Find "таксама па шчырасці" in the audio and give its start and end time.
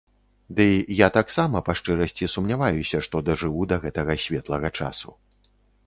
1.17-2.31